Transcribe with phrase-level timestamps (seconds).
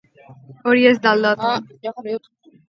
[0.71, 1.53] Hori ez da aldatu.